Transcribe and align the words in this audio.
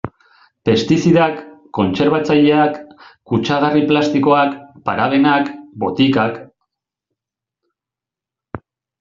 Pestizidak, 0.67 1.35
kontserbatzaileak, 1.77 2.79
kutsagarri 3.33 3.83
plastikoak, 3.93 4.57
parabenak, 4.89 5.53
botikak... 5.85 6.41